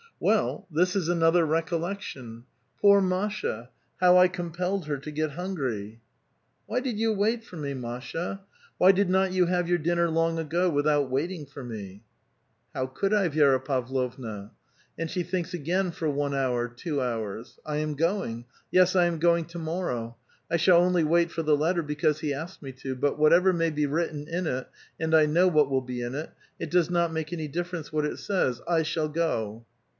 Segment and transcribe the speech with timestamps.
[0.19, 2.45] Well, this is another recollection.
[2.83, 3.69] ^^ Foor Masha!
[3.99, 5.99] how I com pelled her to get hungry*!"
[6.43, 8.41] *' Why did you wait for me, Masha!
[8.79, 12.03] Why did not you have your dinner long ago, without waiting for me?"
[12.51, 14.51] *' How could I, Vi?ra Pavlovna?"
[14.97, 17.59] And she thinks again for one hour, two hours.
[17.59, 20.17] '^ I am going; yes, 1 am going to morrow.
[20.51, 22.95] I shall only wait for the letter l)ecause he asked me to.
[22.95, 24.67] But whatever may be writ ten in it,—
[24.99, 28.05] and I know what will be in it,— It does not make any difference what
[28.05, 29.65] it says, I shall go."